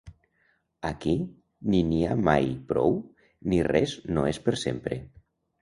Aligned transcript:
Aquí 0.89 1.13
ni 1.73 1.83
n'hi 1.91 2.01
ha 2.05 2.17
mai 2.29 2.49
prou 2.73 2.97
ni 3.53 3.63
res 3.71 3.95
no 4.17 4.29
és 4.35 4.45
per 4.49 4.57
sempre. 4.67 5.03